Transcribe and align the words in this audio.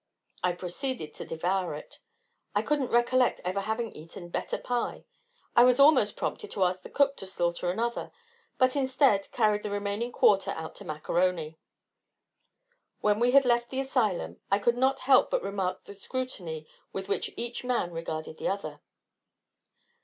I 0.43 0.53
proceeded 0.53 1.13
to 1.13 1.25
devour 1.25 1.75
it. 1.75 1.99
I 2.55 2.63
couldn't 2.63 2.89
recollect 2.89 3.39
ever 3.45 3.59
having 3.59 3.91
eaten 3.91 4.29
better 4.29 4.57
pie; 4.57 5.05
I 5.55 5.63
was 5.63 5.79
almost 5.79 6.15
prompted 6.15 6.49
to 6.53 6.63
ask 6.63 6.81
the 6.81 6.89
cook 6.89 7.15
to 7.17 7.27
slaughter 7.27 7.69
another, 7.69 8.11
but, 8.57 8.75
instead, 8.75 9.29
carried 9.31 9.61
the 9.61 9.69
remaining 9.69 10.11
quarter 10.11 10.49
out 10.53 10.73
to 10.77 10.85
Mac 10.85 11.03
A'Rony. 11.07 11.57
When 13.01 13.19
we 13.19 13.29
had 13.29 13.45
left 13.45 13.69
the 13.69 13.79
asylum, 13.79 14.39
I 14.49 14.57
could 14.57 14.75
not 14.75 15.01
help 15.01 15.29
but 15.29 15.43
remark 15.43 15.83
the 15.83 15.93
scrutiny 15.93 16.65
with 16.91 17.07
which 17.07 17.29
each 17.37 17.63
man 17.63 17.91
regarded 17.91 18.37
the 18.39 18.47
other. 18.47 18.81